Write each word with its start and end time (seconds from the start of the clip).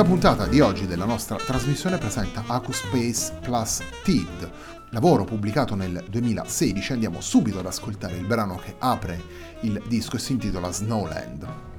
La 0.00 0.06
puntata 0.06 0.46
di 0.46 0.60
oggi 0.60 0.86
della 0.86 1.04
nostra 1.04 1.36
trasmissione 1.36 1.98
presenta 1.98 2.42
AcuSpace 2.46 3.36
Plus 3.42 3.82
TID, 4.02 4.50
lavoro 4.92 5.24
pubblicato 5.24 5.74
nel 5.74 6.02
2016. 6.08 6.94
Andiamo 6.94 7.20
subito 7.20 7.58
ad 7.58 7.66
ascoltare 7.66 8.16
il 8.16 8.24
brano 8.24 8.56
che 8.56 8.76
apre 8.78 9.22
il 9.60 9.82
disco 9.88 10.16
e 10.16 10.18
si 10.18 10.32
intitola 10.32 10.72
Snowland. 10.72 11.69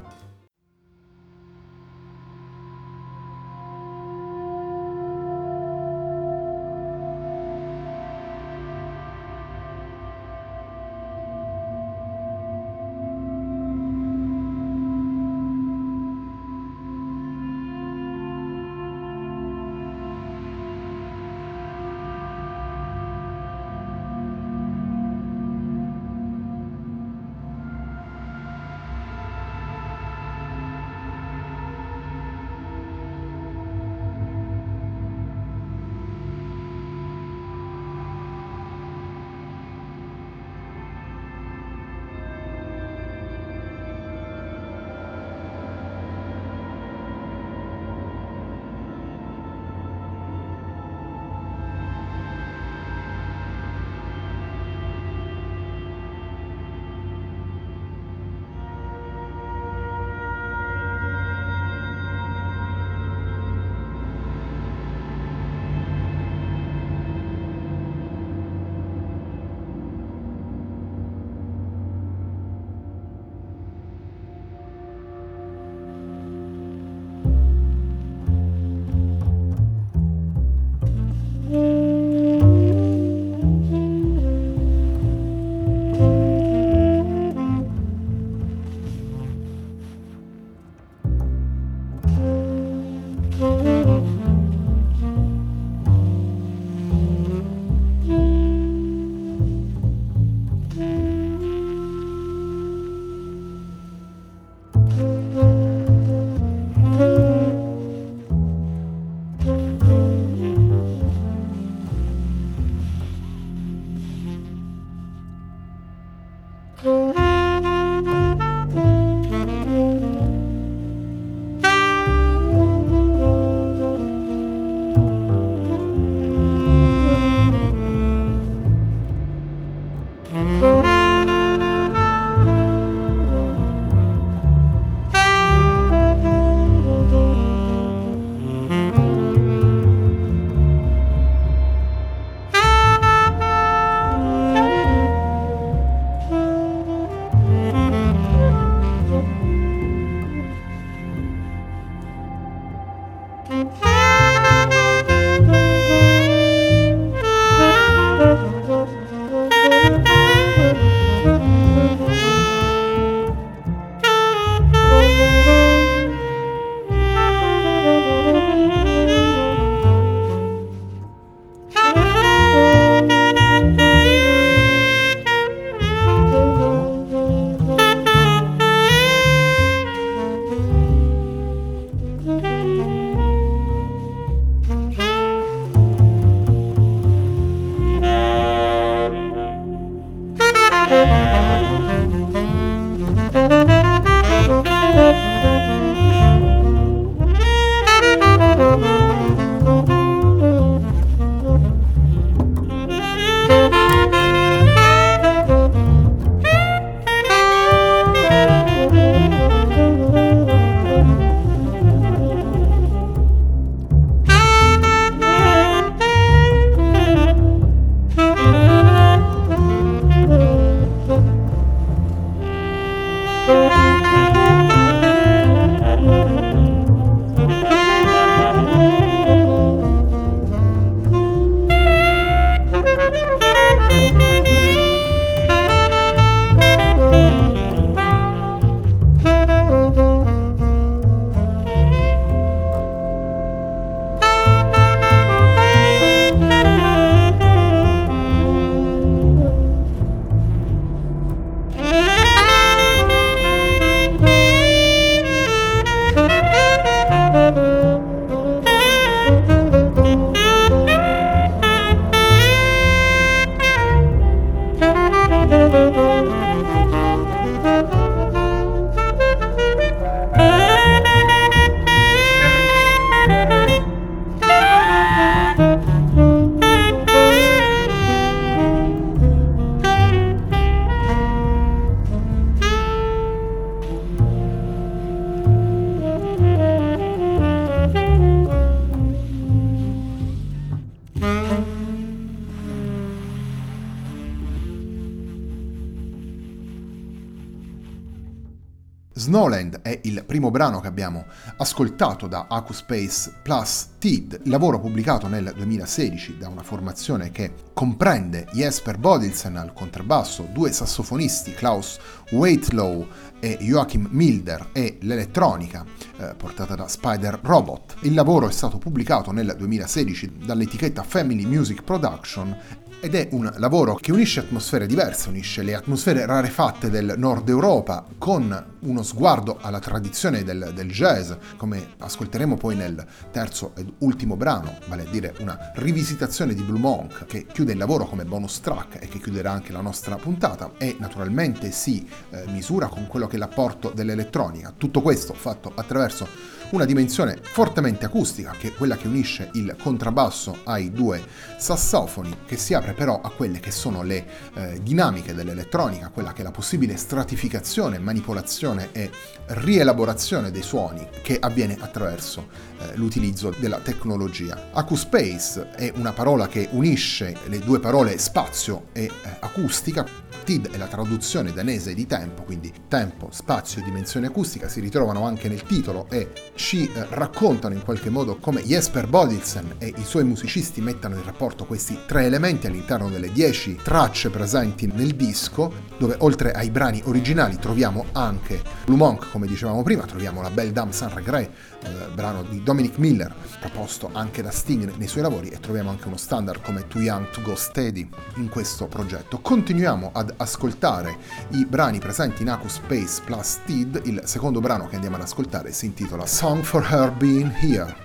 Snowland 299.32 299.80
è 299.82 299.98
il 300.04 300.26
primo 300.26 300.52
brano 300.52 300.82
che 300.82 300.88
abbiamo 300.88 301.24
ascoltato 301.56 302.28
da 302.28 302.48
Acuspace 302.50 303.36
Plus 303.42 303.92
Tid, 303.98 304.42
lavoro 304.48 304.78
pubblicato 304.78 305.28
nel 305.28 305.54
2016 305.56 306.38
da 306.38 306.50
una 306.50 306.64
formazione 306.64 307.32
che 307.32 307.54
comprende 307.72 308.48
Jesper 308.52 308.98
Bodilsen 308.98 309.56
al 309.56 309.72
contrabbasso, 309.72 310.50
due 310.52 310.74
sassofonisti, 310.74 311.54
Klaus 311.54 311.98
Waitlow 312.32 313.08
e 313.40 313.58
Joachim 313.62 314.08
Milder 314.12 314.70
e 314.74 314.98
l'elettronica 315.02 315.86
eh, 316.18 316.34
portata 316.36 316.76
da 316.76 316.88
Spider 316.90 317.40
Robot. 317.42 317.96
Il 318.02 318.14
lavoro 318.14 318.50
è 318.50 318.52
stato 318.52 318.80
pubblicato 318.80 319.32
nel 319.32 319.56
2016 319.58 320.40
dall'etichetta 320.46 321.04
Family 321.04 321.46
Music 321.46 321.84
Production 321.84 322.58
ed 323.04 323.16
è 323.16 323.30
un 323.32 323.52
lavoro 323.58 323.96
che 323.96 324.12
unisce 324.12 324.42
atmosfere 324.42 324.86
diverse, 324.86 325.30
unisce 325.30 325.64
le 325.64 325.74
atmosfere 325.74 326.24
rarefatte 326.24 326.92
del 326.92 327.16
nord 327.18 327.50
Europa 327.50 328.06
con 328.20 328.66
uno 328.82 329.02
sguardo 329.02 329.58
alla 329.60 329.80
tradizione 329.80 330.44
del, 330.44 330.72
del, 330.76 330.92
jazz, 330.92 331.32
come 331.58 331.94
ascolteremo 331.98 332.58
poi 332.58 332.76
nel 332.76 333.04
terzo 333.32 333.72
ed 333.76 333.92
ultimo 334.00 334.36
brano, 334.36 334.78
vale 334.88 335.08
a 335.08 335.10
dire 335.10 335.34
una 335.40 335.72
rivisitazione 335.74 336.54
di 336.54 336.62
Blue 336.62 336.80
Monk 336.80 337.26
che 337.26 337.48
chiude 337.48 337.72
il 337.72 337.80
lavoro 337.80 338.06
come 338.06 338.24
bonus 338.24 338.60
track 338.60 339.02
e 339.02 339.08
che 339.08 339.20
chiuderà 339.20 339.52
anche 339.52 339.72
la 339.72 339.82
nostra 339.82 340.16
puntata 340.18 340.74
e 340.78 340.96
naturalmente 341.00 341.72
si 341.72 342.08
eh, 342.30 342.44
misura 342.50 342.88
con 342.88 343.08
quello 343.08 343.26
che 343.26 343.38
è 343.38 343.40
l'apporto 343.40 343.90
dell'elettronica. 343.90 344.74
Tutto 344.78 345.02
questo 345.02 345.34
fatto 345.34 345.72
attraverso 345.74 346.28
una 346.72 346.86
dimensione 346.86 347.38
fortemente 347.42 348.06
acustica, 348.06 348.56
che 348.58 348.70
è 348.70 348.74
quella 348.74 348.96
che 348.96 349.08
unisce 349.08 349.50
il 349.54 349.76
contrabbasso 349.82 350.60
ai 350.64 350.92
due 350.92 351.22
sassofoni, 351.58 352.40
che 352.46 352.58
si 352.58 352.74
apre 352.74 352.94
però 352.94 353.20
a 353.22 353.30
quelle 353.30 353.60
che 353.60 353.72
sono 353.72 354.04
le 354.04 354.26
eh, 354.54 354.80
dinamiche 354.82 355.34
dell'elettronica, 355.34 356.10
quella 356.10 356.34
che 356.34 356.42
è 356.42 356.44
la 356.44 356.52
possibile 356.52 356.96
stratificazione, 356.96 358.00
manipolazione 358.00 358.90
e 358.92 359.10
rielaborazione 359.48 360.52
dei 360.52 360.62
suoni 360.62 361.06
che 361.22 361.38
avviene 361.40 361.78
attraverso 361.80 362.48
eh, 362.78 362.96
l'utilizzo 362.96 363.54
della 363.58 363.80
tecnologia. 363.80 364.70
Acuspace 364.72 365.72
è 365.72 365.92
una 365.96 366.14
parola 366.14 366.48
che 366.48 366.70
unisce 366.72 367.36
le 367.48 367.60
due 367.60 367.80
parole 367.80 368.18
spazio 368.18 368.88
e 368.94 369.04
eh, 369.04 369.12
acustica. 369.40 370.30
TID 370.44 370.72
è 370.72 370.78
la 370.78 370.88
traduzione 370.88 371.54
danese 371.54 371.94
di 371.94 372.08
tempo, 372.08 372.42
quindi 372.42 372.74
tempo, 372.88 373.30
spazio 373.32 373.84
dimensione 373.84 374.28
acustica 374.28 374.68
si 374.68 374.80
ritrovano 374.80 375.26
anche 375.26 375.48
nel 375.48 375.62
titolo 375.62 376.08
e 376.10 376.32
ci 376.62 376.86
eh, 376.86 377.08
raccontano 377.10 377.74
in 377.74 377.82
qualche 377.82 378.12
modo 378.12 378.38
come 378.38 378.62
Jesper 378.62 379.08
Bodilsen 379.08 379.78
e 379.80 379.92
i 379.98 380.04
suoi 380.04 380.24
musicisti 380.24 380.80
mettano 380.80 381.16
in 381.16 381.26
rapporto 381.26 381.66
questi 381.66 381.98
tre 382.06 382.26
elementi 382.26 382.68
all'interno 382.68 383.10
delle 383.10 383.32
dieci 383.32 383.80
tracce 383.82 384.30
presenti 384.30 384.86
nel 384.86 385.16
disco, 385.16 385.74
dove 385.98 386.16
oltre 386.20 386.52
ai 386.52 386.70
brani 386.70 387.02
originali 387.06 387.58
troviamo 387.58 388.06
anche 388.12 388.62
Blue 388.86 388.96
Monk, 388.96 389.32
come 389.32 389.48
dicevamo 389.48 389.82
prima, 389.82 390.04
troviamo 390.04 390.44
la 390.44 390.52
Belle 390.52 390.72
Dame 390.72 390.92
Saint 390.92 391.16
Regret, 391.16 391.50
eh, 391.82 391.90
brano 392.14 392.44
di 392.44 392.62
Dominic 392.62 393.00
Miller, 393.00 393.34
proposto 393.60 394.12
anche 394.14 394.44
da 394.44 394.52
Sting 394.52 394.94
nei 394.98 395.08
suoi 395.08 395.24
lavori, 395.24 395.50
e 395.50 395.60
troviamo 395.60 395.90
anche 395.90 396.08
uno 396.08 396.18
standard 396.18 396.62
come 396.62 396.88
Too 396.88 397.02
Young 397.02 397.32
to 397.32 397.42
Go 397.42 397.56
Steady 397.56 398.08
in 398.36 398.50
questo 398.50 398.86
progetto. 398.86 399.40
Continuiamo 399.40 400.12
ad 400.14 400.32
ascoltare 400.38 401.18
i 401.50 401.66
brani 401.66 401.98
presenti 401.98 402.44
in 402.44 402.50
Acus 402.50 402.74
Space 402.74 403.20
Plus 403.26 403.60
Tid, 403.66 404.02
il 404.06 404.22
secondo 404.26 404.60
brano 404.60 404.88
che 404.88 404.94
andiamo 404.94 405.16
ad 405.16 405.24
ascoltare 405.24 405.72
si 405.72 405.88
intitola 405.88 406.28
Song 406.28 406.50
song 406.52 406.64
for 406.64 406.82
her 406.82 407.10
being 407.12 407.50
here. 407.50 407.96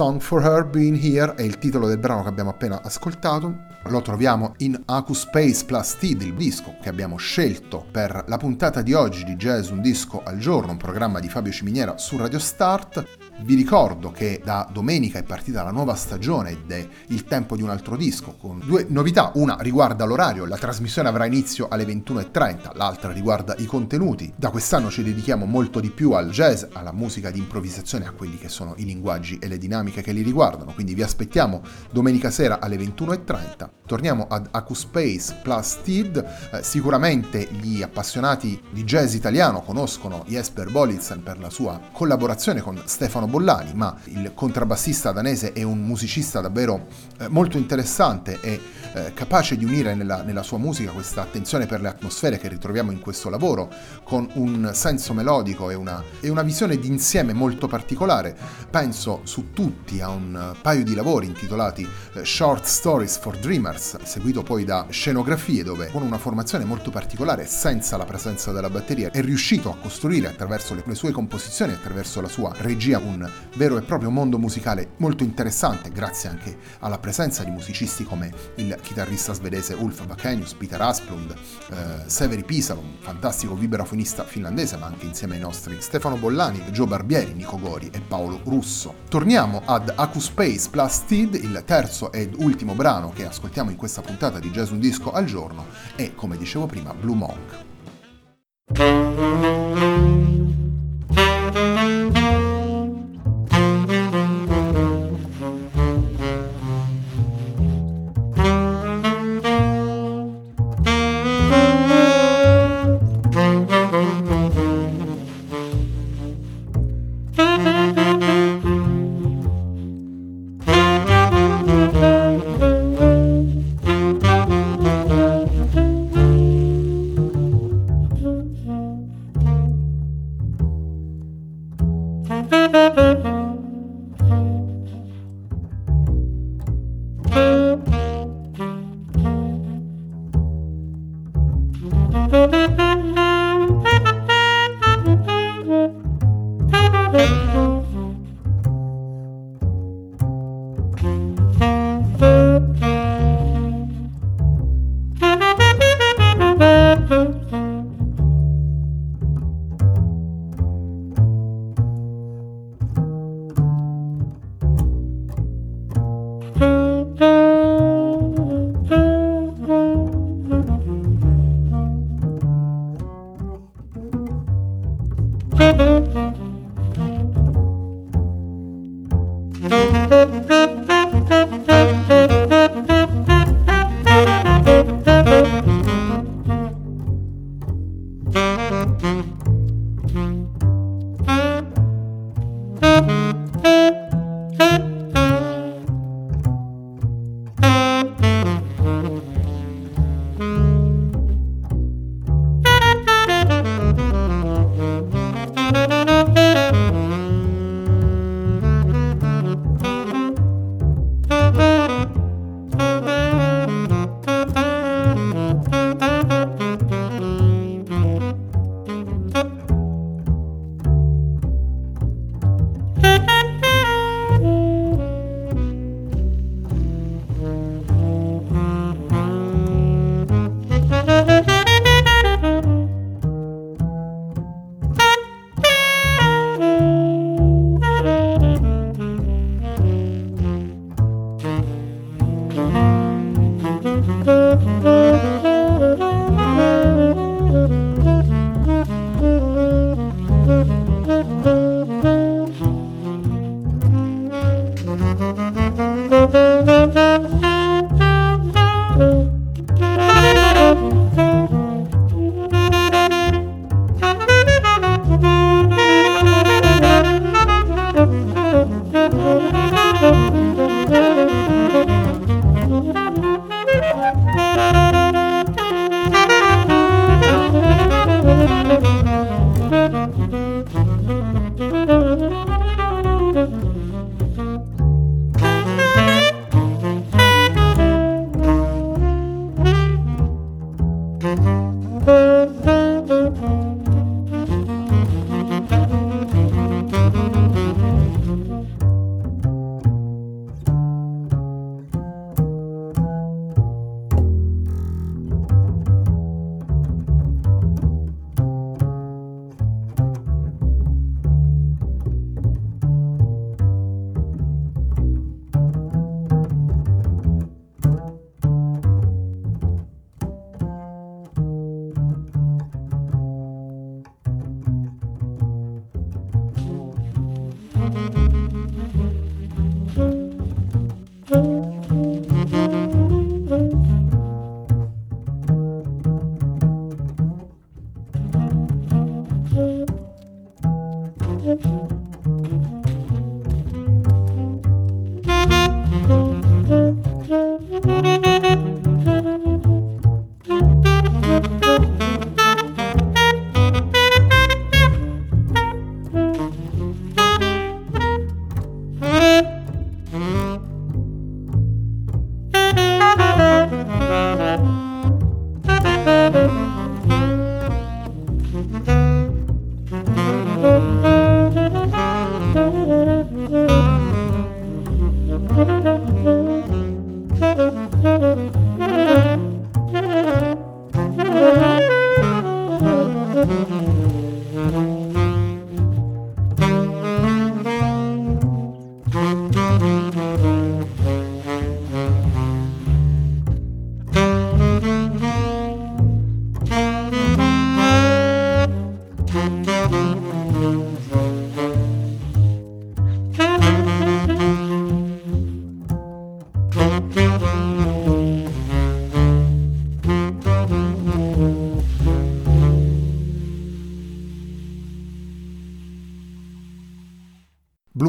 Song 0.00 0.18
for 0.18 0.42
Her 0.42 0.64
Being 0.64 0.98
Here 0.98 1.34
è 1.34 1.42
il 1.42 1.58
titolo 1.58 1.86
del 1.86 1.98
brano 1.98 2.22
che 2.22 2.28
abbiamo 2.30 2.48
appena 2.48 2.80
ascoltato. 2.82 3.66
Lo 3.88 4.00
troviamo 4.00 4.54
in 4.60 4.80
Aku 4.86 5.12
Space 5.12 5.62
Plus 5.66 5.96
T, 5.98 6.04
il 6.04 6.32
disco 6.32 6.76
che 6.80 6.88
abbiamo 6.88 7.18
scelto 7.18 7.84
per 7.90 8.24
la 8.26 8.38
puntata 8.38 8.80
di 8.80 8.94
oggi 8.94 9.24
di 9.24 9.36
Jazz 9.36 9.68
Un 9.68 9.82
Disco 9.82 10.22
al 10.24 10.38
Giorno, 10.38 10.72
un 10.72 10.78
programma 10.78 11.20
di 11.20 11.28
Fabio 11.28 11.52
Ciminiera 11.52 11.98
su 11.98 12.16
Radio 12.16 12.38
Start. 12.38 13.29
Vi 13.42 13.54
ricordo 13.54 14.10
che 14.10 14.42
da 14.44 14.68
domenica 14.70 15.18
è 15.18 15.22
partita 15.22 15.62
la 15.62 15.70
nuova 15.70 15.94
stagione 15.94 16.50
ed 16.50 16.70
è 16.70 16.86
il 17.06 17.24
tempo 17.24 17.56
di 17.56 17.62
un 17.62 17.70
altro 17.70 17.96
disco 17.96 18.36
con 18.38 18.60
due 18.62 18.84
novità. 18.90 19.32
Una 19.34 19.56
riguarda 19.60 20.04
l'orario, 20.04 20.44
la 20.44 20.58
trasmissione 20.58 21.08
avrà 21.08 21.24
inizio 21.24 21.66
alle 21.68 21.84
21.30, 21.84 22.76
l'altra 22.76 23.12
riguarda 23.12 23.54
i 23.56 23.64
contenuti. 23.64 24.30
Da 24.36 24.50
quest'anno 24.50 24.90
ci 24.90 25.02
dedichiamo 25.02 25.46
molto 25.46 25.80
di 25.80 25.88
più 25.88 26.12
al 26.12 26.30
jazz, 26.30 26.64
alla 26.72 26.92
musica 26.92 27.30
di 27.30 27.38
improvvisazione, 27.38 28.06
a 28.06 28.10
quelli 28.10 28.36
che 28.36 28.50
sono 28.50 28.74
i 28.76 28.84
linguaggi 28.84 29.38
e 29.38 29.48
le 29.48 29.56
dinamiche 29.56 30.02
che 30.02 30.12
li 30.12 30.22
riguardano. 30.22 30.74
Quindi 30.74 30.94
vi 30.94 31.02
aspettiamo 31.02 31.62
domenica 31.90 32.30
sera 32.30 32.60
alle 32.60 32.76
21.30. 32.76 33.68
Torniamo 33.86 34.26
ad 34.28 34.48
AcuSpace 34.50 35.38
Plus 35.42 35.78
Tid. 35.82 36.24
Eh, 36.52 36.62
sicuramente 36.62 37.48
gli 37.50 37.80
appassionati 37.80 38.60
di 38.70 38.84
jazz 38.84 39.14
italiano 39.14 39.62
conoscono 39.62 40.24
Jesper 40.28 40.70
Bolitzen 40.70 41.22
per 41.22 41.38
la 41.38 41.50
sua 41.50 41.80
collaborazione 41.90 42.60
con 42.60 42.80
Stefano 42.84 43.28
Bollani, 43.30 43.72
ma 43.74 43.96
il 44.04 44.32
contrabbassista 44.34 45.12
danese 45.12 45.52
è 45.52 45.62
un 45.62 45.78
musicista 45.78 46.40
davvero 46.40 46.86
eh, 47.18 47.28
molto 47.28 47.56
interessante 47.56 48.38
e 48.40 48.60
eh, 48.92 49.12
capace 49.14 49.56
di 49.56 49.64
unire 49.64 49.94
nella, 49.94 50.22
nella, 50.22 50.42
sua 50.42 50.58
musica 50.58 50.90
questa 50.90 51.22
attenzione 51.22 51.66
per 51.66 51.80
le 51.80 51.88
atmosfere 51.88 52.38
che 52.38 52.48
ritroviamo 52.48 52.90
in 52.90 53.00
questo 53.00 53.30
lavoro, 53.30 53.72
con 54.02 54.28
un 54.34 54.70
senso 54.74 55.14
melodico 55.14 55.70
e 55.70 55.74
una, 55.74 56.02
e 56.20 56.28
una 56.28 56.42
visione 56.42 56.76
d'insieme 56.76 57.32
molto 57.32 57.68
particolare. 57.68 58.36
Penso 58.68 59.20
su 59.24 59.52
tutti 59.52 60.00
a 60.00 60.08
un 60.08 60.54
paio 60.60 60.82
di 60.82 60.94
lavori 60.94 61.26
intitolati 61.26 61.88
eh, 62.14 62.24
Short 62.24 62.64
Stories 62.64 63.18
for 63.18 63.38
Dreamers, 63.38 64.02
seguito 64.02 64.42
poi 64.42 64.64
da 64.64 64.86
scenografie 64.90 65.62
dove 65.62 65.88
con 65.90 66.02
una 66.02 66.18
formazione 66.18 66.64
molto 66.64 66.90
particolare 66.90 67.46
senza 67.46 67.96
la 67.96 68.04
presenza 68.04 68.50
della 68.52 68.70
batteria 68.70 69.10
è 69.10 69.20
riuscito 69.20 69.70
a 69.70 69.76
costruire 69.76 70.28
attraverso 70.28 70.74
le, 70.74 70.82
le 70.84 70.94
sue 70.94 71.12
composizioni, 71.12 71.72
attraverso 71.72 72.20
la 72.20 72.28
sua 72.28 72.52
regia, 72.58 72.98
un 72.98 73.19
vero 73.56 73.76
e 73.76 73.82
proprio 73.82 74.10
mondo 74.10 74.38
musicale 74.38 74.92
molto 74.98 75.24
interessante, 75.24 75.90
grazie 75.90 76.28
anche 76.28 76.56
alla 76.80 76.98
presenza 76.98 77.42
di 77.44 77.50
musicisti 77.50 78.04
come 78.04 78.32
il 78.56 78.76
chitarrista 78.80 79.32
svedese 79.32 79.74
Ulf 79.74 80.06
Vakenius, 80.06 80.54
Peter 80.54 80.80
Asplund, 80.80 81.34
eh, 81.70 82.02
Severi 82.06 82.44
Pisalo, 82.44 82.80
un 82.80 82.96
fantastico 83.00 83.54
vibrafonista 83.54 84.24
finlandese, 84.24 84.76
ma 84.76 84.86
anche 84.86 85.06
insieme 85.06 85.34
ai 85.34 85.40
nostri 85.40 85.76
Stefano 85.80 86.16
Bollani, 86.16 86.62
Gio 86.70 86.86
Barbieri, 86.86 87.32
Nico 87.32 87.58
Gori 87.58 87.90
e 87.92 88.00
Paolo 88.00 88.40
Russo. 88.44 88.94
Torniamo 89.08 89.62
ad 89.64 89.92
Acuspace 89.94 90.68
Plus 90.70 91.04
Tid, 91.04 91.34
il 91.34 91.62
terzo 91.64 92.12
ed 92.12 92.34
ultimo 92.38 92.74
brano 92.74 93.10
che 93.10 93.26
ascoltiamo 93.26 93.70
in 93.70 93.76
questa 93.76 94.02
puntata 94.02 94.38
di 94.38 94.50
Jazz 94.50 94.70
Un 94.70 94.80
Disco 94.80 95.12
al 95.12 95.24
giorno, 95.24 95.66
e 95.96 96.14
come 96.14 96.36
dicevo 96.36 96.66
prima, 96.66 96.94
Blue 96.94 97.16
Monk. 97.16 97.68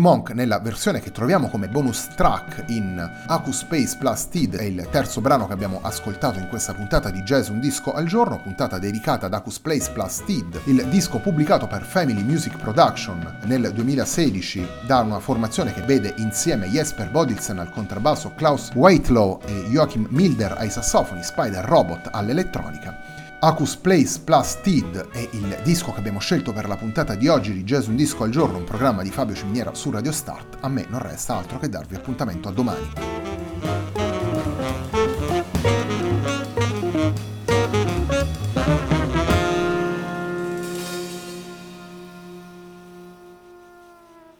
Blue 0.02 0.16
Monk 0.16 0.32
nella 0.32 0.58
versione 0.58 1.00
che 1.00 1.12
troviamo 1.12 1.48
come 1.48 1.68
bonus 1.68 2.08
track 2.16 2.64
in 2.70 3.10
Aku 3.28 3.52
Space 3.52 3.96
Plus 4.00 4.30
Tid 4.30 4.56
è 4.56 4.64
il 4.64 4.88
terzo 4.90 5.22
brano 5.22 5.46
che 5.46 5.54
abbiamo 5.54 5.80
ascoltato 5.84 6.40
in 6.40 6.48
questa 6.48 6.74
puntata 6.74 7.12
di 7.12 7.22
Jazz 7.22 7.50
Un 7.50 7.60
Disco 7.60 7.94
al 7.94 8.06
Giorno, 8.06 8.42
puntata 8.42 8.80
dedicata 8.80 9.28
ad 9.28 9.34
Aku 9.36 9.52
Space 9.52 9.92
Plus 9.92 10.24
Tid, 10.26 10.60
il 10.66 10.88
disco 10.88 11.20
pubblicato 11.20 11.68
per 11.68 11.84
Family 11.84 12.24
Music 12.24 12.58
Production 12.58 13.42
nel 13.44 13.72
2016 13.72 14.68
da 14.88 15.02
una 15.02 15.20
formazione 15.20 15.72
che 15.72 15.82
vede 15.82 16.16
insieme 16.18 16.68
Jesper 16.68 17.12
Bodilsen 17.12 17.60
al 17.60 17.70
contrabbasso, 17.70 18.34
Klaus 18.36 18.72
Whitelaw 18.74 19.42
e 19.46 19.68
Joachim 19.70 20.08
Milder 20.10 20.56
ai 20.58 20.72
sassofoni, 20.72 21.22
Spider 21.22 21.64
Robot 21.64 22.10
all'elettronica. 22.12 23.11
Acus 23.44 23.76
Place 23.76 24.20
Plus 24.24 24.60
Tid 24.62 25.08
è 25.12 25.28
il 25.32 25.62
disco 25.64 25.92
che 25.92 25.98
abbiamo 25.98 26.20
scelto 26.20 26.54
per 26.54 26.68
la 26.68 26.78
puntata 26.78 27.16
di 27.16 27.28
oggi 27.28 27.52
di 27.54 27.64
Jazz 27.64 27.88
Un 27.88 27.96
Disco 27.96 28.24
al 28.24 28.30
Giorno, 28.30 28.60
un 28.60 28.66
programma 28.66 29.02
di 29.02 29.10
Fabio 29.10 29.34
Ciminiera 29.34 29.74
su 29.74 29.90
Radio 29.90 30.12
Start. 30.12 30.58
A 30.60 30.70
me 30.70 30.86
non 30.90 31.02
resta 31.02 31.38
altro 31.38 31.58
che 31.58 31.68
darvi 31.68 31.96
appuntamento 31.96 32.50
a 32.50 32.52
domani. 32.52 33.21